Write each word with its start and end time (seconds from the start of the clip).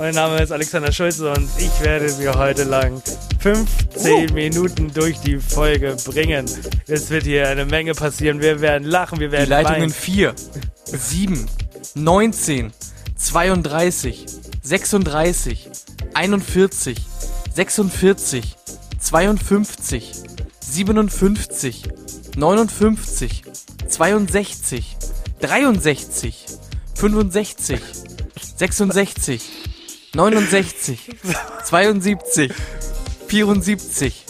Mein 0.00 0.14
Name 0.14 0.40
ist 0.40 0.50
Alexander 0.50 0.90
Schulze 0.92 1.30
und 1.30 1.46
ich 1.58 1.78
werde 1.82 2.08
Sie 2.08 2.26
heute 2.26 2.64
lang 2.64 3.02
15 3.40 4.30
uh. 4.30 4.32
Minuten 4.32 4.90
durch 4.94 5.20
die 5.20 5.36
Folge 5.36 5.94
bringen. 6.06 6.46
Es 6.86 7.10
wird 7.10 7.24
hier 7.24 7.46
eine 7.46 7.66
Menge 7.66 7.92
passieren. 7.92 8.40
Wir 8.40 8.62
werden 8.62 8.88
lachen, 8.88 9.20
wir 9.20 9.30
werden 9.30 9.44
Die 9.44 9.50
Leitungen 9.50 9.90
4, 9.90 10.34
7, 10.86 11.46
19, 11.96 12.72
32, 13.14 14.24
36, 14.62 15.68
41, 16.14 16.96
46, 17.54 18.56
52, 18.98 20.12
57, 20.60 21.82
59, 22.38 23.42
62, 23.86 24.96
63, 25.40 26.46
65, 26.94 27.80
66, 28.56 29.59
69, 30.12 30.98
72, 31.64 32.52
74, 33.28 34.24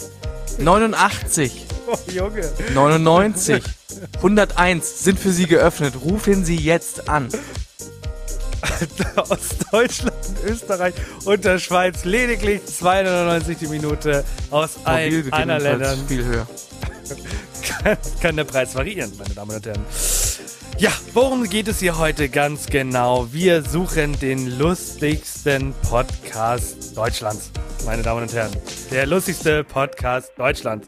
89, 0.59 1.65
oh, 1.87 1.97
Junge. 2.11 2.51
99, 2.73 3.63
101 4.17 5.03
sind 5.03 5.19
für 5.19 5.31
Sie 5.31 5.47
geöffnet. 5.47 5.95
Rufen 6.03 6.45
Sie 6.45 6.55
jetzt 6.55 7.09
an. 7.09 7.29
Aus 9.15 9.39
Deutschland, 9.71 10.13
Österreich 10.45 10.93
und 11.25 11.43
der 11.45 11.57
Schweiz 11.57 12.03
lediglich 12.05 12.63
290 12.65 13.57
die 13.57 13.67
Minute 13.67 14.23
aus 14.51 14.71
allen 14.83 15.33
anderen 15.33 15.61
Ländern. 15.63 16.07
Viel 16.07 16.23
höher. 16.23 16.47
kann, 17.83 17.97
kann 18.21 18.35
der 18.35 18.43
Preis 18.43 18.75
variieren, 18.75 19.11
meine 19.17 19.33
Damen 19.33 19.55
und 19.55 19.65
Herren. 19.65 19.85
Ja, 20.81 20.91
worum 21.13 21.47
geht 21.47 21.67
es 21.67 21.79
hier 21.79 21.99
heute 21.99 22.27
ganz 22.27 22.65
genau? 22.65 23.31
Wir 23.31 23.61
suchen 23.61 24.19
den 24.19 24.57
lustigsten 24.57 25.75
Podcast 25.87 26.97
Deutschlands, 26.97 27.51
meine 27.85 28.01
Damen 28.01 28.23
und 28.23 28.33
Herren. 28.33 28.51
Der 28.89 29.05
lustigste 29.05 29.63
Podcast 29.63 30.31
Deutschlands. 30.39 30.87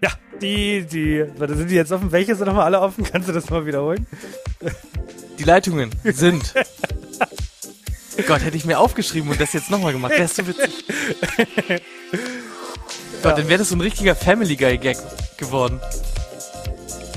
Ja, 0.00 0.10
die, 0.40 0.86
die, 0.86 1.24
warte, 1.38 1.56
sind 1.56 1.72
die 1.72 1.74
jetzt 1.74 1.90
offen? 1.90 2.12
Welche 2.12 2.36
sind 2.36 2.46
nochmal 2.46 2.66
alle 2.66 2.80
offen? 2.80 3.02
Kannst 3.12 3.28
du 3.28 3.32
das 3.32 3.50
mal 3.50 3.66
wiederholen? 3.66 4.06
Die 5.40 5.42
Leitungen 5.42 5.90
sind. 6.04 6.54
Gott, 8.28 8.44
hätte 8.44 8.56
ich 8.56 8.64
mir 8.64 8.78
aufgeschrieben 8.78 9.28
und 9.28 9.40
das 9.40 9.54
jetzt 9.54 9.72
nochmal 9.72 9.92
gemacht. 9.92 10.12
Wärst 10.16 10.38
du 10.38 10.46
witzig. 10.46 10.84
Gott, 13.24 13.38
dann 13.38 13.48
wäre 13.48 13.58
das 13.58 13.70
so 13.70 13.74
ein 13.74 13.80
richtiger 13.80 14.14
Family 14.14 14.54
Guy 14.54 14.78
Gag 14.78 14.98
geworden. 15.36 15.80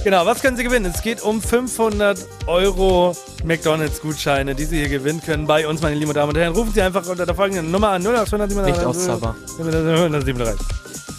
Genau, 0.06 0.24
was 0.24 0.40
können 0.44 0.56
Sie 0.56 0.64
gewinnen? 0.64 0.94
Es 0.94 1.02
geht 1.02 1.24
um 1.24 1.42
500 1.42 2.28
Euro 2.46 3.18
McDonalds-Gutscheine, 3.44 4.54
die 4.54 4.66
Sie 4.66 4.78
hier 4.78 4.88
gewinnen 4.88 5.20
können 5.20 5.48
bei 5.48 5.68
uns, 5.68 5.82
meine 5.82 5.96
lieben 5.96 6.14
Damen 6.14 6.30
und 6.30 6.38
Herren. 6.38 6.54
Rufen 6.54 6.72
Sie 6.76 6.82
einfach 6.84 7.08
unter 7.08 7.26
der 7.26 7.34
folgenden 7.34 7.72
Nummer 7.72 7.90
an 7.90 8.06
0800 8.06 8.52
Nicht 8.52 8.86
auszahler. 8.86 9.36
137. 9.58 10.64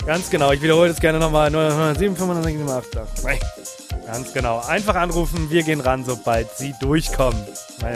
Ganz 0.06 0.30
genau, 0.30 0.52
ich 0.52 0.62
wiederhole 0.62 0.90
das 0.90 1.00
gerne 1.00 1.18
nochmal. 1.18 1.50
007 1.50 2.14
567 2.14 3.00
Ganz 4.06 4.32
genau. 4.32 4.60
Einfach 4.60 4.94
anrufen, 4.94 5.50
wir 5.50 5.64
gehen 5.64 5.80
ran, 5.80 6.04
sobald 6.04 6.56
Sie 6.56 6.72
durchkommen. 6.80 7.42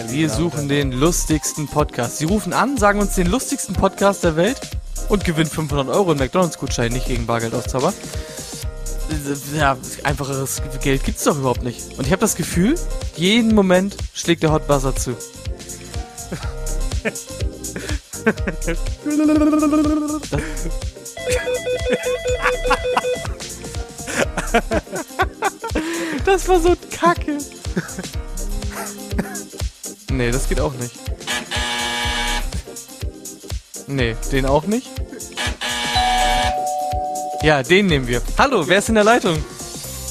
Wir 0.08 0.28
suchen 0.28 0.68
den 0.68 0.90
lustigsten 0.90 1.68
Podcast. 1.68 2.18
Sie 2.18 2.24
rufen 2.24 2.52
an, 2.52 2.76
sagen 2.78 2.98
uns 2.98 3.14
den 3.14 3.28
lustigsten 3.28 3.76
Podcast 3.76 4.24
der 4.24 4.34
Welt 4.34 4.60
und 5.08 5.24
gewinnen 5.24 5.50
500 5.50 5.88
Euro 5.94 6.10
in 6.10 6.18
McDonalds-Gutschein, 6.18 6.90
nicht 6.90 7.06
gegen 7.06 7.26
Bargeld 7.26 7.54
auszahler 7.54 7.92
ja, 9.56 9.76
einfacheres 10.04 10.62
Geld 10.82 11.04
gibt's 11.04 11.24
doch 11.24 11.38
überhaupt 11.38 11.62
nicht. 11.62 11.98
Und 11.98 12.06
ich 12.06 12.12
habe 12.12 12.20
das 12.20 12.36
Gefühl, 12.36 12.74
jeden 13.16 13.54
Moment 13.54 13.96
schlägt 14.14 14.42
der 14.42 14.52
Hot 14.52 14.66
Buzzer 14.66 14.94
zu. 14.94 15.16
Das 26.24 26.46
war 26.48 26.60
so 26.60 26.76
kacke. 26.90 27.38
Nee, 30.10 30.30
das 30.30 30.48
geht 30.48 30.60
auch 30.60 30.74
nicht. 30.74 30.94
Nee, 33.86 34.16
den 34.30 34.46
auch 34.46 34.64
nicht. 34.66 34.88
Ja, 37.42 37.62
den 37.62 37.86
nehmen 37.86 38.06
wir. 38.06 38.20
Hallo, 38.36 38.68
wer 38.68 38.78
ist 38.78 38.90
in 38.90 38.96
der 38.96 39.04
Leitung? 39.04 39.42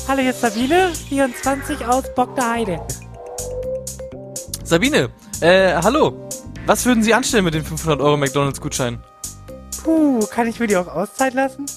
Hallo, 0.07 0.19
hier 0.19 0.31
ist 0.31 0.41
Sabine, 0.41 0.91
24 1.09 1.85
aus 1.85 2.03
Bock 2.15 2.35
der 2.35 2.49
Heide. 2.49 2.81
Sabine, 4.63 5.11
äh, 5.39 5.75
hallo. 5.75 6.27
Was 6.65 6.87
würden 6.87 7.03
Sie 7.03 7.13
anstellen 7.13 7.45
mit 7.45 7.53
den 7.53 7.63
500 7.63 8.01
Euro 8.01 8.17
McDonalds-Gutschein? 8.17 9.03
Puh, 9.83 10.25
kann 10.25 10.47
ich 10.47 10.59
mir 10.59 10.65
die 10.65 10.75
auch 10.75 10.87
Auszeit 10.87 11.35
lassen? 11.35 11.67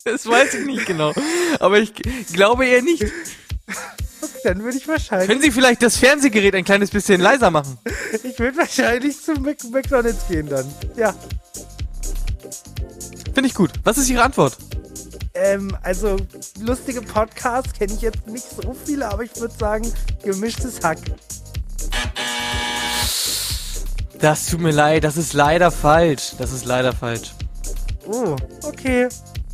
das 0.04 0.28
weiß 0.28 0.54
ich 0.56 0.66
nicht 0.66 0.86
genau. 0.86 1.14
Aber 1.60 1.80
ich 1.80 1.94
glaube 2.34 2.66
eher 2.66 2.82
nicht. 2.82 3.06
Dann 4.44 4.64
würde 4.64 4.78
ich 4.78 4.88
wahrscheinlich. 4.88 5.30
Können 5.30 5.42
Sie 5.42 5.52
vielleicht 5.52 5.82
das 5.82 5.98
Fernsehgerät 5.98 6.56
ein 6.56 6.64
kleines 6.66 6.90
bisschen 6.90 7.22
leiser 7.22 7.52
machen? 7.52 7.78
Ich 8.24 8.38
würde 8.38 8.58
wahrscheinlich 8.58 9.22
zum 9.22 9.44
McDonalds 9.44 10.28
gehen 10.28 10.48
dann. 10.48 10.66
Ja. 10.96 11.14
Finde 13.38 13.50
ich 13.50 13.54
gut. 13.54 13.70
Was 13.84 14.00
ist 14.00 14.10
Ihre 14.10 14.24
Antwort? 14.24 14.58
Ähm, 15.36 15.78
also 15.84 16.18
lustige 16.60 17.04
Podcasts 17.04 17.72
kenne 17.72 17.94
ich 17.94 18.02
jetzt 18.02 18.26
nicht 18.26 18.48
so 18.50 18.76
viele, 18.84 19.08
aber 19.08 19.26
ich 19.26 19.40
würde 19.40 19.54
sagen, 19.54 19.94
gemischtes 20.24 20.84
Hack. 20.84 20.98
Das 24.20 24.48
tut 24.48 24.60
mir 24.60 24.72
leid, 24.72 25.04
das 25.04 25.18
ist 25.18 25.34
leider 25.34 25.70
falsch. 25.70 26.32
Das 26.40 26.52
ist 26.52 26.66
leider 26.66 26.94
falsch. 26.94 27.34
Oh, 28.08 28.36
okay. 28.64 29.08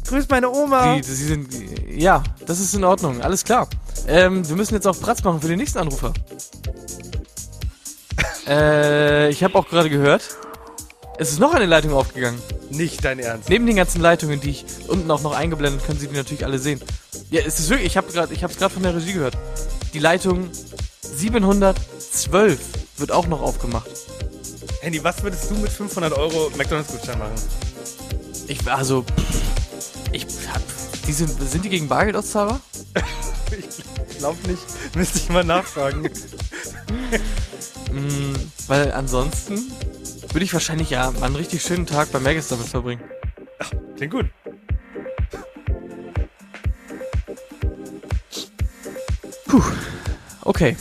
Grüß 0.08 0.30
meine 0.30 0.50
Oma. 0.50 0.96
Die, 0.96 1.04
sie 1.04 1.26
sind. 1.26 1.50
Ja, 1.90 2.24
das 2.46 2.62
ist 2.62 2.74
in 2.74 2.86
Ordnung. 2.86 3.22
Alles 3.22 3.44
klar. 3.44 3.68
Ähm, 4.08 4.48
wir 4.48 4.56
müssen 4.56 4.76
jetzt 4.76 4.88
auch 4.88 4.98
Platz 4.98 5.22
machen 5.26 5.42
für 5.42 5.50
den 5.50 5.58
nächsten 5.58 5.80
Anrufer. 5.80 6.14
äh, 8.48 9.30
ich 9.30 9.44
habe 9.44 9.56
auch 9.56 9.68
gerade 9.68 9.90
gehört, 9.90 10.38
es 11.18 11.32
ist 11.32 11.40
noch 11.40 11.54
eine 11.54 11.66
Leitung 11.66 11.94
aufgegangen. 11.94 12.42
Nicht 12.70 13.06
dein 13.06 13.20
Ernst. 13.20 13.50
Neben 13.50 13.66
den 13.66 13.76
ganzen 13.76 14.02
Leitungen, 14.02 14.42
die 14.42 14.50
ich 14.50 14.66
unten 14.88 15.10
auch 15.12 15.22
noch 15.22 15.34
eingeblendet, 15.34 15.86
können 15.86 16.00
Sie 16.00 16.08
die 16.08 16.16
natürlich 16.16 16.46
alle 16.46 16.58
sehen. 16.58 16.82
Ja, 17.30 17.42
es 17.46 17.60
ist 17.60 17.70
wirklich, 17.70 17.88
ich 17.88 17.98
habe 17.98 18.12
gerade, 18.12 18.34
ich 18.34 18.44
habe 18.44 18.52
es 18.52 18.60
gerade 18.60 18.74
von 18.74 18.84
der 18.84 18.96
Regie 18.96 19.14
gehört. 19.14 19.38
Die 19.94 20.00
Leitung 20.00 20.50
712 21.02 22.60
wird 22.98 23.12
auch 23.12 23.28
noch 23.28 23.42
aufgemacht. 23.42 23.90
Handy, 24.82 25.04
was 25.04 25.22
würdest 25.24 25.50
du 25.50 25.56
mit 25.56 25.70
500 25.70 26.14
Euro 26.14 26.52
McDonalds-Gutschein 26.58 27.20
machen? 27.20 27.36
Ich, 28.48 28.68
also, 28.70 29.06
ich 30.12 30.26
hab, 30.54 30.62
die 31.08 31.14
sind, 31.14 31.30
sind 31.50 31.64
die 31.64 31.70
gegen 31.70 31.88
Bargeld 31.88 32.16
auszahlbar? 32.16 32.60
ich 34.10 34.18
glaube 34.18 34.38
nicht. 34.48 34.64
Müsste 34.96 35.20
ich 35.20 35.30
mal 35.30 35.44
nachfragen. 35.44 36.02
mm, 37.92 38.34
weil 38.68 38.92
ansonsten 38.92 39.72
würde 40.34 40.46
ich 40.46 40.54
wahrscheinlich 40.54 40.90
ja 40.90 41.14
einen 41.22 41.36
richtig 41.36 41.62
schönen 41.62 41.86
Tag 41.86 42.12
bei 42.12 42.20
Magus 42.20 42.48
damit 42.48 42.68
verbringen. 42.68 43.02
Ach, 43.60 43.72
klingt 43.96 44.14
gut. 44.14 44.26
Puh. 49.46 49.62
Okay. 50.42 50.76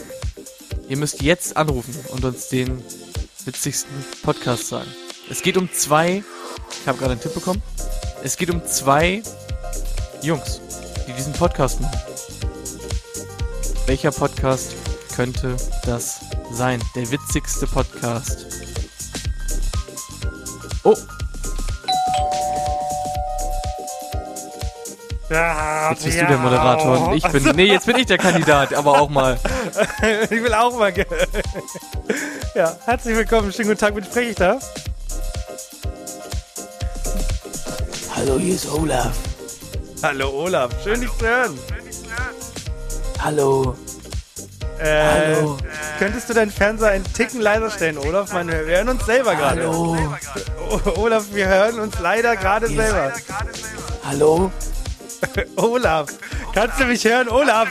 Ihr 0.88 0.96
müsst 0.96 1.22
jetzt 1.22 1.56
anrufen 1.56 1.94
und 2.10 2.24
uns 2.24 2.48
den 2.48 2.82
witzigsten 3.44 3.92
Podcast 4.22 4.68
sagen. 4.68 4.90
Es 5.30 5.42
geht 5.42 5.56
um 5.56 5.70
zwei. 5.72 6.22
Ich 6.80 6.88
habe 6.88 6.98
gerade 6.98 7.12
einen 7.12 7.20
Tipp 7.20 7.34
bekommen. 7.34 7.62
Es 8.24 8.36
geht 8.36 8.50
um 8.50 8.64
zwei 8.66 9.22
Jungs, 10.22 10.60
die 11.06 11.12
diesen 11.12 11.32
Podcast 11.34 11.80
machen. 11.80 12.00
Welcher 13.86 14.12
Podcast 14.12 14.74
könnte 15.14 15.56
das 15.84 16.20
sein? 16.52 16.82
Der 16.94 17.10
witzigste 17.10 17.66
Podcast. 17.66 18.61
Oh. 20.84 20.96
Ja, 25.30 25.90
jetzt 25.90 26.04
bist 26.04 26.16
ja. 26.16 26.24
du 26.24 26.28
der 26.28 26.38
Moderator 26.38 27.08
und 27.08 27.16
ich 27.16 27.22
bin. 27.22 27.56
Nee, 27.56 27.66
jetzt 27.66 27.86
bin 27.86 27.96
ich 27.96 28.06
der 28.06 28.18
Kandidat, 28.18 28.74
aber 28.74 29.00
auch 29.00 29.08
mal. 29.08 29.38
ich 30.24 30.30
will 30.30 30.52
auch 30.52 30.76
mal. 30.76 30.92
ja, 32.54 32.76
herzlich 32.84 33.16
willkommen. 33.16 33.52
Schönen 33.52 33.68
guten 33.68 33.80
Tag, 33.80 33.94
mit 33.94 34.06
spreche 34.06 34.30
ich 34.30 34.36
da? 34.36 34.58
Hallo, 38.16 38.38
hier 38.38 38.54
ist 38.56 38.70
Olaf. 38.70 39.16
Hallo 40.02 40.30
Olaf, 40.30 40.70
schön 40.82 41.00
dich 41.00 41.16
zu 41.16 41.26
hören. 41.26 41.58
Hallo. 43.20 43.76
Äh, 44.82 45.36
Hallo. 45.36 45.58
Könntest 46.00 46.28
du 46.28 46.34
deinen 46.34 46.50
Fernseher 46.50 46.90
einen 46.90 47.04
Ticken 47.12 47.40
leiser 47.40 47.70
stellen, 47.70 47.98
Olaf? 47.98 48.32
Man, 48.32 48.48
wir 48.48 48.56
hören 48.56 48.88
uns 48.88 49.06
selber 49.06 49.36
gerade. 49.36 49.62
Hallo. 49.62 49.96
Olaf, 50.96 51.26
wir 51.32 51.46
hören 51.46 51.78
uns 51.78 52.00
leider 52.00 52.36
gerade 52.36 52.66
selber. 52.66 53.12
Hallo? 54.04 54.50
Olaf, 55.56 56.08
kannst 56.52 56.80
du 56.80 56.86
mich 56.86 57.04
hören, 57.04 57.28
Olaf? 57.28 57.68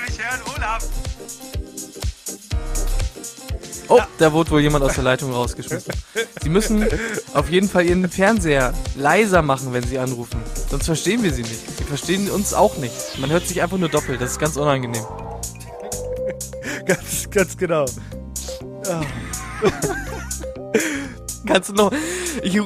Oh, 3.89 3.99
da 4.17 4.31
wurde 4.31 4.51
wohl 4.51 4.61
jemand 4.61 4.85
aus 4.85 4.93
der 4.93 5.03
Leitung 5.03 5.33
rausgeschmissen. 5.33 5.93
Sie 6.41 6.49
müssen 6.49 6.87
auf 7.33 7.49
jeden 7.49 7.67
Fall 7.67 7.85
Ihren 7.85 8.09
Fernseher 8.09 8.73
leiser 8.95 9.41
machen, 9.41 9.73
wenn 9.73 9.83
Sie 9.83 9.99
anrufen. 9.99 10.41
Sonst 10.69 10.85
verstehen 10.85 11.23
wir 11.23 11.33
Sie 11.33 11.41
nicht. 11.41 11.77
Sie 11.77 11.83
verstehen 11.83 12.31
uns 12.31 12.53
auch 12.53 12.77
nicht. 12.77 13.19
Man 13.19 13.29
hört 13.31 13.45
sich 13.45 13.61
einfach 13.61 13.77
nur 13.77 13.89
doppelt. 13.89 14.21
Das 14.21 14.31
ist 14.31 14.39
ganz 14.39 14.55
unangenehm. 14.55 15.03
Ganz, 16.91 17.29
ganz 17.29 17.57
genau. 17.57 17.85
Kannst 21.47 21.69
du 21.69 21.73
noch... 21.73 21.93
Ich, 22.43 22.59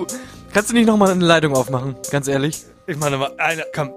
kannst 0.51 0.71
du 0.71 0.73
nicht 0.73 0.87
nochmal 0.87 1.11
eine 1.11 1.23
Leitung 1.23 1.55
aufmachen? 1.55 1.95
Ganz 2.09 2.27
ehrlich. 2.27 2.63
Ich 2.87 2.97
meine 2.97 3.17
mal, 3.17 3.35
eine, 3.37 3.63
komm. 3.73 3.91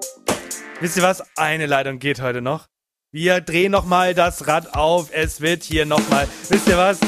Wisst 0.81 0.99
ihr 0.99 1.03
was? 1.03 1.25
Eine 1.37 1.65
Leitung 1.65 1.99
geht 1.99 2.21
heute 2.21 2.43
noch. 2.43 2.67
Wir 3.11 3.41
drehen 3.41 3.73
nochmal 3.73 4.13
das 4.15 4.47
Rad 4.47 4.75
auf. 4.75 5.09
Es 5.13 5.41
wird 5.41 5.63
hier 5.63 5.87
nochmal, 5.87 6.29
wisst 6.51 6.69
ihr 6.69 6.77
was? 6.77 6.99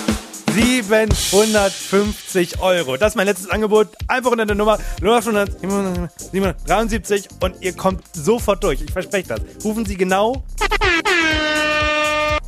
750 0.55 2.63
Euro. 2.63 2.97
Das 2.97 3.13
ist 3.13 3.17
mein 3.17 3.27
letztes 3.27 3.51
Angebot. 3.51 3.89
Einfach 4.09 4.31
unter 4.31 4.47
der 4.47 4.57
Nummer 4.57 4.79
0773 5.01 7.29
und 7.41 7.61
ihr 7.61 7.75
kommt 7.75 8.03
sofort 8.17 8.65
durch. 8.65 8.81
Ich 8.81 8.93
verspreche 8.93 9.29
das. 9.29 9.43
Rufen 9.63 9.85
Sie 9.85 9.99
genau 9.99 10.43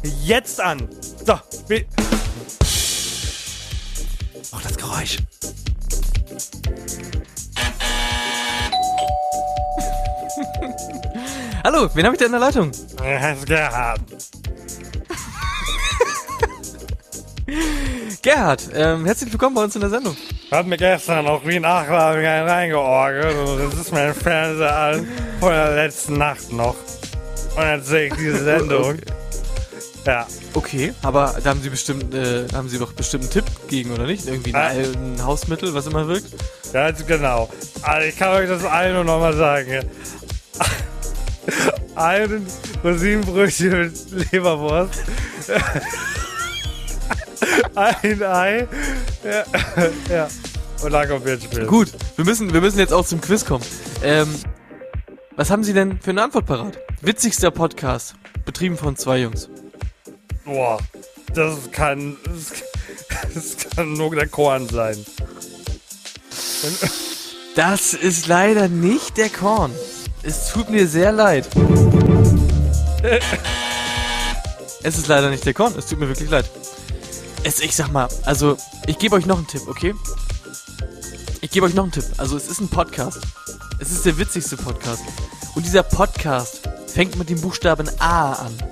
jetzt 0.03 0.61
an. 0.61 0.89
So, 1.25 1.39
wir- 1.69 1.85
Auch 4.53 4.63
das 4.63 4.77
Geräusch. 4.77 5.19
Hallo, 11.65 11.89
wen 11.95 12.05
habe 12.05 12.15
ich 12.15 12.19
da 12.21 12.27
in 12.27 12.33
der 12.33 12.41
Leitung? 12.41 12.71
Gerhard. 13.47 13.47
Gerhard, 18.23 18.63
ähm, 18.75 19.05
herzlich 19.05 19.33
willkommen 19.33 19.55
bei 19.55 19.65
uns 19.65 19.75
in 19.75 19.81
der 19.81 19.91
Sendung. 19.91 20.17
Hat 20.51 20.67
mir 20.67 20.77
gestern 20.77 21.27
auch 21.27 21.45
wie 21.47 21.59
Nachlage 21.61 22.23
reingeorgelt. 22.27 23.37
und 23.37 23.73
Das 23.73 23.81
ist 23.81 23.93
mein 23.93 24.15
Fernseher 24.15 24.77
an 24.77 25.09
von 25.41 25.51
der 25.53 25.75
letzten 25.75 26.19
Nacht 26.19 26.53
noch. 26.53 26.77
Und 27.57 27.63
jetzt 27.63 27.87
sehe 27.89 28.07
ich 28.09 28.15
diese 28.15 28.45
Sendung. 28.59 28.99
Ja. 30.07 30.27
Okay, 30.55 30.93
aber 31.03 31.37
da 31.43 31.51
haben 31.51 31.63
Sie 31.63 31.69
bestimmt, 31.71 32.13
äh, 32.15 32.47
haben 32.53 32.69
Sie 32.69 32.79
doch 32.79 32.93
bestimmt 32.93 33.23
einen 33.25 33.31
Tipp 33.33 33.45
gegen, 33.69 33.93
oder 33.93 34.05
nicht? 34.07 34.27
Irgendwie 34.27 34.53
Ah. 34.55 34.67
ein, 34.69 35.15
ein 35.17 35.25
Hausmittel, 35.25 35.73
was 35.75 35.87
immer 35.87 36.09
wirkt? 36.09 36.27
Ganz 36.73 37.07
genau. 37.07 37.49
Also 37.83 38.09
ich 38.09 38.17
kann 38.17 38.31
euch 38.31 38.49
das 38.49 38.65
allen 38.65 38.95
nur 38.95 39.05
nochmal 39.05 39.37
sagen. 39.37 39.85
Ein 41.95 42.47
Rosinenbrötchen 42.83 43.71
mit 43.81 44.33
Leberwurst. 44.33 45.03
Ein 47.75 48.23
Ei. 48.23 48.67
Ja. 49.25 49.45
ja. 50.11 50.29
Und 50.83 50.93
dann 50.93 51.09
kommt 51.09 51.25
Bierspiel. 51.25 51.67
Gut, 51.67 51.93
wir 52.17 52.25
müssen, 52.25 52.53
wir 52.53 52.61
müssen 52.61 52.79
jetzt 52.79 52.93
auch 52.93 53.05
zum 53.07 53.21
Quiz 53.21 53.45
kommen. 53.45 53.65
Ähm, 54.03 54.29
was 55.37 55.51
haben 55.51 55.65
Sie 55.65 55.73
denn 55.73 56.01
für 56.01 56.11
eine 56.11 56.23
Antwort 56.23 56.47
parat? 56.47 56.79
Witzigster 57.03 57.51
Podcast, 57.51 58.15
betrieben 58.45 58.77
von 58.77 58.97
zwei 58.97 59.19
Jungs. 59.19 59.49
Boah. 60.45 60.79
Das 61.35 61.71
kann. 61.71 62.17
Das, 62.25 63.35
das 63.35 63.77
kann 63.77 63.95
nur 63.95 64.15
der 64.15 64.29
Korn 64.29 64.69
sein. 64.69 65.05
Das 67.55 67.95
ist 67.95 68.27
leider 68.29 68.69
nicht 68.69 69.17
der 69.17 69.29
Korn. 69.29 69.73
Es 70.23 70.53
tut 70.53 70.71
mir 70.71 70.87
sehr 70.87 71.13
leid. 71.13 71.49
Es 74.85 74.99
ist 74.99 75.07
leider 75.07 75.31
nicht 75.31 75.47
der 75.47 75.55
Korn, 75.55 75.75
es 75.79 75.87
tut 75.87 76.01
mir 76.01 76.09
wirklich 76.09 76.29
leid. 76.29 76.45
Es, 77.45 77.61
ich 77.61 77.75
sag 77.77 77.93
mal, 77.93 78.09
also, 78.25 78.57
ich 78.87 78.99
gebe 78.99 79.15
euch 79.15 79.27
noch 79.27 79.39
einen 79.39 79.47
Tipp, 79.47 79.63
okay? 79.69 79.95
Ich 81.41 81.53
gebe 81.53 81.67
euch 81.67 81.75
noch 81.75 81.85
einen 81.85 81.93
Tipp. 81.93 82.05
Also, 82.17 82.37
es 82.37 82.49
ist 82.49 82.61
ein 82.61 82.69
Podcast. 82.69 83.21
Es 83.79 83.93
ist 83.93 84.05
der 84.05 84.19
witzigste 84.19 84.57
Podcast. 84.57 85.03
Und 85.55 85.65
dieser 85.65 85.85
Podcast 85.85 86.69
fängt 86.89 87.17
mit 87.17 87.31
dem 87.31 87.41
Buchstaben 87.41 87.89
A 88.01 88.33
an. 88.33 88.72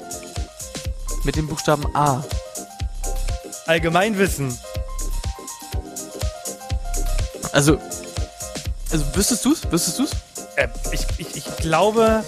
Mit 1.24 1.36
dem 1.36 1.46
Buchstaben 1.46 1.84
A. 1.94 2.24
Allgemeinwissen. 3.66 4.58
Also, 7.52 7.78
also 8.90 9.04
wüsstest 9.14 9.44
du's? 9.44 9.70
Wüsstest 9.70 9.98
du's? 9.98 10.10
Äh, 10.56 10.68
ich, 10.92 11.06
ich, 11.18 11.36
ich 11.36 11.56
glaube. 11.58 12.24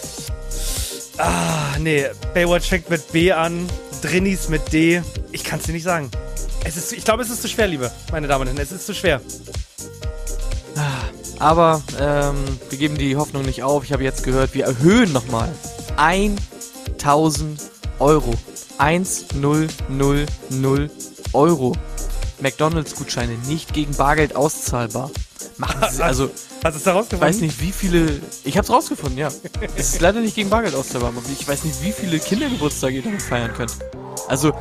Ah, 1.19 1.77
nee. 1.79 2.07
Baywatch 2.35 2.69
fängt 2.69 2.91
mit 2.91 3.13
B 3.13 3.33
an. 3.33 3.69
Drinnies 4.03 4.49
mit 4.49 4.73
D. 4.73 5.03
Ich 5.31 5.45
kann 5.45 5.59
es 5.61 5.67
dir 5.67 5.73
nicht 5.73 5.85
sagen. 5.85 6.11
Es 6.65 6.77
ist, 6.77 6.93
ich 6.93 7.05
glaube, 7.05 7.23
es 7.23 7.31
ist 7.31 7.43
zu 7.43 7.49
schwer, 7.49 7.67
liebe 7.67 7.91
meine 8.11 8.29
Damen 8.29 8.43
und 8.43 8.49
Herren. 8.49 8.61
Es 8.61 8.73
ist 8.73 8.87
zu 8.87 8.95
schwer. 8.95 9.21
Aber 11.39 11.83
ähm, 11.99 12.37
wir 12.71 12.79
geben 12.79 12.97
die 12.97 13.17
Hoffnung 13.17 13.43
nicht 13.45 13.65
auf. 13.65 13.83
Ich 13.85 13.93
habe 13.93 14.05
jetzt 14.05 14.23
gehört, 14.23 14.55
wir 14.55 14.65
erhöhen 14.65 15.13
nochmal 15.13 15.53
1000 15.97 17.61
Euro. 17.99 18.35
1000 18.79 19.33
Euro. 21.33 21.73
McDonalds-Gutscheine 22.41 23.35
nicht 23.47 23.73
gegen 23.73 23.95
Bargeld 23.95 24.35
auszahlbar. 24.37 25.11
Machen 25.59 25.81
Sie, 25.91 26.03
also, 26.03 26.31
Hast 26.65 26.75
du 26.75 26.79
es 26.79 26.83
da 26.85 26.91
ich 26.91 26.97
rausgefunden? 26.97 27.21
weiß 27.29 27.41
nicht, 27.41 27.61
wie 27.61 27.73
viele. 27.73 28.21
Ich 28.45 28.59
hab's 28.59 28.71
rausgefunden, 28.71 29.19
ja. 29.19 29.29
Es 29.77 29.95
ist 29.95 30.01
leider 30.01 30.21
nicht 30.21 30.35
gegen 30.35 30.51
Bargeld 30.51 30.75
auszahlbar, 30.75 31.11
aber 31.11 31.23
ich 31.31 31.47
weiß 31.47 31.65
nicht, 31.65 31.83
wie 31.83 31.93
viele 31.93 32.19
Kindergeburtstage 32.19 32.97
ihr 32.97 33.03
damit 33.03 33.23
feiern 33.23 33.53
könnt. 33.55 33.73
Also, 34.29 34.53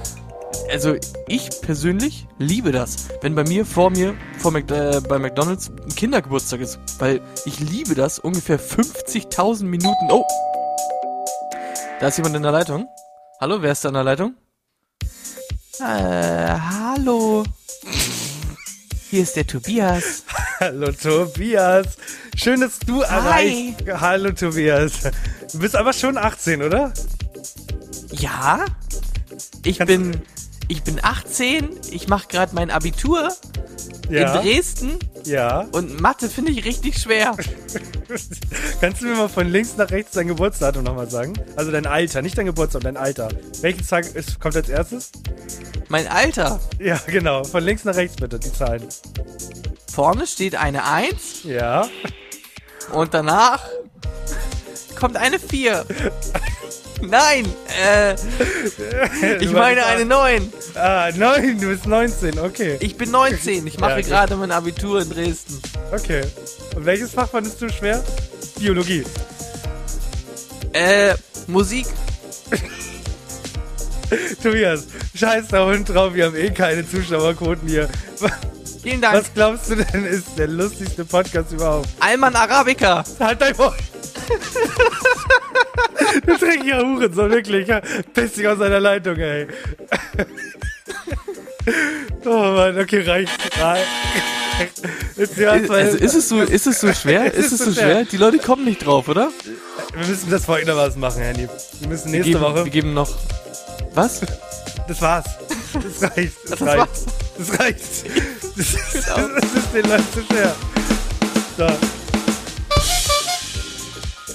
also 0.71 0.95
ich 1.27 1.49
persönlich 1.61 2.27
liebe 2.37 2.71
das, 2.71 3.07
wenn 3.21 3.35
bei 3.35 3.43
mir 3.43 3.65
vor 3.65 3.89
mir 3.89 4.15
vor 4.39 4.51
Mac, 4.51 4.69
äh, 4.71 5.01
bei 5.07 5.19
McDonald's 5.19 5.69
ein 5.69 5.95
Kindergeburtstag 5.95 6.61
ist, 6.61 6.79
weil 6.99 7.21
ich 7.45 7.59
liebe 7.59 7.95
das 7.95 8.19
ungefähr 8.19 8.59
50.000 8.59 9.63
Minuten. 9.63 10.07
Oh, 10.09 10.25
da 11.99 12.07
ist 12.07 12.17
jemand 12.17 12.35
in 12.35 12.43
der 12.43 12.51
Leitung. 12.51 12.87
Hallo, 13.41 13.61
wer 13.61 13.71
ist 13.71 13.83
da 13.83 13.89
in 13.89 13.95
der 13.95 14.03
Leitung? 14.03 14.35
Äh, 15.79 15.83
hallo. 15.83 17.43
Hier 19.09 19.23
ist 19.23 19.35
der 19.35 19.47
Tobias. 19.47 20.23
Hallo 20.59 20.91
Tobias. 20.91 21.97
Schön, 22.35 22.61
dass 22.61 22.77
du 22.79 23.01
erreicht. 23.01 23.83
Hallo 23.87 24.31
Tobias. 24.31 24.91
Du 25.51 25.57
bist 25.59 25.75
aber 25.75 25.91
schon 25.91 26.17
18, 26.17 26.61
oder? 26.61 26.93
Ja, 28.11 28.63
ich 29.65 29.79
Kannst- 29.79 29.87
bin 29.87 30.21
ich 30.71 30.83
bin 30.83 30.99
18, 31.03 31.69
ich 31.91 32.07
mache 32.07 32.27
gerade 32.29 32.55
mein 32.55 32.71
Abitur 32.71 33.29
in 34.09 34.23
Dresden 34.23 34.97
Ja. 35.25 35.67
und 35.73 35.99
Mathe 36.01 36.29
finde 36.29 36.51
ich 36.51 36.63
richtig 36.65 36.97
schwer. 36.97 37.35
Kannst 38.81 39.01
du 39.01 39.05
mir 39.07 39.15
mal 39.15 39.27
von 39.29 39.47
links 39.49 39.75
nach 39.77 39.91
rechts 39.91 40.11
dein 40.13 40.27
Geburtsdatum 40.27 40.83
nochmal 40.83 41.09
sagen? 41.09 41.33
Also 41.57 41.71
dein 41.71 41.85
Alter, 41.85 42.21
nicht 42.21 42.37
dein 42.37 42.45
Geburtstag, 42.45 42.83
dein 42.83 42.95
Alter. 42.97 43.29
Welchen 43.61 43.85
Tag 43.85 44.15
ist, 44.15 44.39
kommt 44.39 44.55
als 44.55 44.69
erstes? 44.69 45.11
Mein 45.89 46.07
Alter, 46.07 46.59
Ja, 46.79 46.99
genau. 47.05 47.43
Von 47.43 47.63
links 47.63 47.83
nach 47.83 47.95
rechts 47.95 48.15
bitte, 48.15 48.39
die 48.39 48.51
Zahlen. 48.53 48.83
vorne 49.93 50.25
steht 50.25 50.55
eine 50.55 50.85
1 50.85 51.43
Ja. 51.43 51.87
und 52.93 53.13
danach 53.13 53.65
kommt 54.97 55.17
eine 55.17 55.37
4. 55.37 55.85
Nein, 57.01 57.45
äh, 57.83 58.15
ich 59.39 59.51
meine 59.51 59.85
eine 59.85 60.05
9. 60.05 60.53
Ah, 60.75 61.09
neun, 61.15 61.59
du 61.59 61.67
bist 61.69 61.85
19, 61.87 62.39
okay. 62.39 62.77
Ich 62.79 62.95
bin 62.95 63.11
19, 63.11 63.65
ich 63.67 63.79
mache 63.79 63.91
Ja, 63.91 63.97
gut. 63.97 64.05
gerade 64.07 64.35
mein 64.37 64.51
Abitur 64.51 65.01
in 65.01 65.09
Dresden. 65.09 65.59
Okay. 65.91 66.21
Und 66.75 66.85
welches 66.85 67.11
Fach 67.11 67.29
fandest 67.29 67.61
du 67.61 67.69
schwer? 67.69 68.03
Biologie. 68.59 69.03
Äh, 70.73 71.15
Musik. 71.47 71.87
Tobias, 74.43 74.87
scheiß 75.15 75.47
da 75.49 75.65
Hund 75.65 75.89
drauf, 75.89 76.13
wir 76.13 76.25
haben 76.25 76.35
eh 76.35 76.51
keine 76.51 76.87
Zuschauerquoten 76.87 77.67
hier. 77.67 77.89
Vielen 78.83 79.01
Dank. 79.01 79.15
Was 79.17 79.33
glaubst 79.33 79.69
du 79.69 79.75
denn 79.75 80.05
ist 80.05 80.37
der 80.37 80.47
lustigste 80.47 81.05
Podcast 81.05 81.51
überhaupt? 81.51 81.87
Alman 81.99 82.35
Arabica. 82.35 83.03
Halt 83.19 83.41
dein 83.41 83.55
Maul! 83.57 83.73
du 86.25 86.37
dreckiger 86.37 86.79
Hurensohn, 86.79 87.31
wirklich. 87.31 87.67
ja. 87.67 87.81
Piss 88.13 88.33
dich 88.33 88.47
aus 88.47 88.59
seiner 88.59 88.79
Leitung, 88.79 89.17
ey. 89.17 89.47
oh 92.25 92.29
Mann, 92.29 92.79
okay, 92.79 93.01
reicht. 93.01 93.31
Jetzt, 95.17 95.37
ja, 95.37 95.53
Ist, 95.53 95.71
also, 95.71 95.97
ist 95.97 96.13
es 96.13 96.29
so, 96.29 96.41
ist 96.41 96.67
es 96.67 96.79
so 96.81 96.93
schwer? 96.93 97.33
Ist 97.33 97.51
es 97.51 97.59
so 97.59 97.71
schwer? 97.71 98.05
Die 98.05 98.17
Leute 98.17 98.37
kommen 98.37 98.65
nicht 98.65 98.85
drauf, 98.85 99.07
oder? 99.07 99.29
wir 99.95 100.07
müssen 100.07 100.29
das 100.29 100.45
folgendermaßen 100.45 100.99
machen, 100.99 101.21
Handy. 101.21 101.47
Wir 101.79 101.87
müssen 101.87 102.11
nächste 102.11 102.33
wir 102.33 102.39
geben, 102.39 102.41
Woche. 102.41 102.65
Wir 102.65 102.71
geben 102.71 102.93
noch. 102.93 103.09
Was? 103.93 104.21
Das 104.87 105.01
war's. 105.01 105.25
Das 105.73 106.11
reicht. 106.11 106.33
Das, 106.43 106.51
Das 106.51 106.61
reicht. 106.61 106.77
war's. 106.79 107.05
Das 107.37 107.59
reicht. 107.59 107.79
Das 108.57 108.73
ist, 108.73 109.07
das 109.07 109.43
ist 109.53 109.73
den 109.73 109.89
Leuten 109.89 110.05
zu 110.13 110.21
schwer. 110.29 110.55
So. 111.57 111.67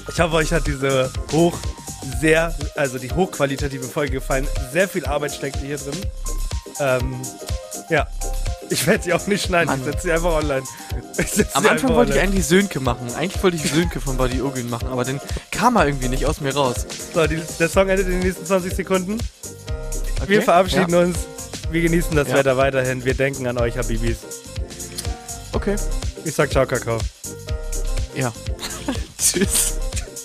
Ich 0.08 0.20
hoffe, 0.20 0.34
euch 0.36 0.52
hat 0.52 0.66
diese 0.66 1.10
hoch, 1.32 1.56
sehr, 2.20 2.54
also 2.76 2.98
die 2.98 3.10
hochqualitative 3.10 3.84
Folge 3.84 4.12
gefallen. 4.12 4.46
Sehr 4.72 4.88
viel 4.88 5.04
Arbeit 5.06 5.34
steckte 5.34 5.60
hier 5.60 5.78
drin. 5.78 6.00
Ähm, 6.80 7.20
Ja. 7.88 8.06
Ich 8.68 8.84
werde 8.84 9.04
sie 9.04 9.12
auch 9.12 9.24
nicht 9.28 9.44
schneiden, 9.44 9.68
Mann. 9.68 9.78
ich 9.78 9.84
setze 9.84 10.08
sie 10.08 10.12
einfach 10.12 10.32
online. 10.34 10.64
Ich 11.18 11.54
Am 11.54 11.64
Anfang 11.66 11.94
wollte 11.94 12.10
ich 12.12 12.18
online. 12.18 12.20
eigentlich 12.34 12.46
Sönke 12.46 12.80
machen. 12.80 13.14
Eigentlich 13.14 13.40
wollte 13.40 13.56
ich 13.58 13.70
Sönke 13.70 14.00
von 14.00 14.16
Buddy 14.16 14.42
Ogün 14.42 14.68
machen, 14.68 14.88
aber 14.88 15.04
den 15.04 15.20
kam 15.52 15.76
er 15.76 15.86
irgendwie 15.86 16.08
nicht 16.08 16.26
aus 16.26 16.40
mir 16.40 16.52
raus. 16.52 16.84
So, 17.14 17.24
die, 17.28 17.40
der 17.60 17.68
Song 17.68 17.88
endet 17.88 18.06
in 18.06 18.14
den 18.14 18.20
nächsten 18.22 18.44
20 18.44 18.74
Sekunden. 18.74 19.18
Okay? 20.20 20.28
Wir 20.28 20.42
verabschieden 20.42 20.92
ja. 20.92 21.00
uns. 21.00 21.16
Wir 21.70 21.80
genießen 21.82 22.16
das 22.16 22.26
Ja. 22.26 22.34
Wetter 22.34 22.56
weiterhin. 22.56 23.04
Wir 23.04 23.14
denken 23.14 23.46
an 23.46 23.56
euch, 23.58 23.78
Habibis. 23.78 24.16
Okay. 25.52 25.76
Ich 26.24 26.34
sag 26.34 26.50
ciao, 26.50 26.66
Kakao. 26.66 26.98
Ja. 28.16 28.32
Tschüss. 29.18 29.75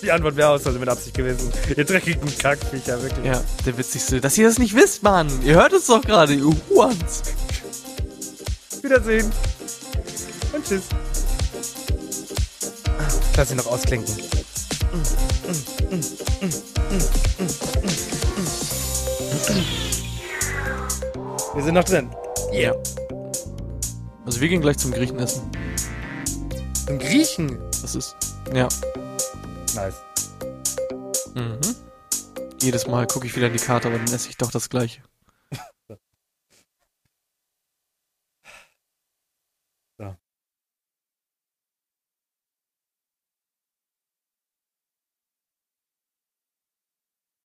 Die 0.02 0.10
Antwort 0.10 0.34
wäre 0.34 0.48
aus, 0.48 0.66
also 0.66 0.78
mit 0.80 0.88
Absicht 0.88 1.16
gewesen. 1.16 1.52
Ihr 1.76 1.84
dreckigen 1.84 2.36
Kackviecher, 2.36 3.00
wirklich. 3.00 3.24
Ja, 3.24 3.40
der 3.64 3.78
witzigste. 3.78 4.20
Dass 4.20 4.36
ihr 4.36 4.48
das 4.48 4.58
nicht 4.58 4.74
wisst, 4.74 5.04
Mann. 5.04 5.28
Ihr 5.44 5.54
hört 5.54 5.72
es 5.72 5.86
doch 5.86 6.02
gerade, 6.02 6.34
ihr 6.34 6.44
Huans. 6.70 7.22
Wiedersehen. 8.82 9.30
Und 10.52 10.66
tschüss. 10.66 10.82
Lass 13.36 13.50
ihn 13.52 13.56
noch 13.58 13.66
ausklinken. 13.66 14.12
Wir 21.54 21.62
sind 21.62 21.74
noch 21.74 21.84
drin. 21.84 22.10
Ja. 22.52 22.74
Also 24.26 24.40
wir 24.40 24.48
gehen 24.48 24.60
gleich 24.60 24.78
zum 24.78 24.90
Griechen 24.90 25.18
essen. 25.20 25.42
Zum 26.86 26.98
Griechen. 26.98 27.58
Das 27.80 27.94
ist. 27.94 28.16
Ja. 28.52 28.68
Nice. 29.74 30.02
Mhm. 31.34 31.60
Jedes 32.60 32.86
Mal 32.86 33.06
gucke 33.06 33.26
ich 33.26 33.34
wieder 33.34 33.46
in 33.46 33.54
die 33.54 33.58
Karte, 33.58 33.88
aber 33.88 33.98
dann 33.98 34.12
esse 34.14 34.28
ich 34.28 34.36
doch 34.36 34.50
das 34.50 34.68
gleiche. 34.68 35.02